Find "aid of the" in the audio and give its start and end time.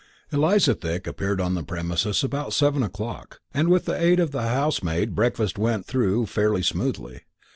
4.01-4.41